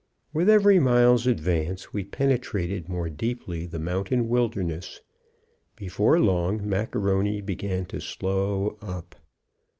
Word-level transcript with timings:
With 0.33 0.49
every 0.49 0.79
mile's 0.79 1.27
advance 1.27 1.93
we 1.93 2.03
penetrated 2.03 2.89
more 2.89 3.07
deeply 3.07 3.67
the 3.67 3.77
mountain 3.77 4.27
wilderness. 4.29 4.99
Before 5.75 6.19
long 6.19 6.67
Macaroni 6.67 7.39
began 7.39 7.85
to 7.85 8.01
slow 8.01 8.79
up. 8.81 9.15